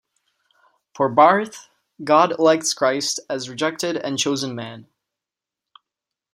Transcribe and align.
For 0.95 1.09
Barth, 1.09 1.69
God 2.03 2.31
elects 2.39 2.73
Christ 2.73 3.19
as 3.29 3.47
rejected 3.49 3.97
and 3.97 4.17
chosen 4.17 4.55
man. 4.55 4.87